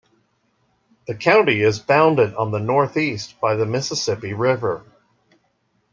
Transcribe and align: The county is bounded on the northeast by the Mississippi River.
The 1.05 1.13
county 1.13 1.61
is 1.61 1.77
bounded 1.77 2.33
on 2.33 2.49
the 2.49 2.57
northeast 2.59 3.39
by 3.39 3.53
the 3.53 3.67
Mississippi 3.67 4.33
River. 4.33 4.83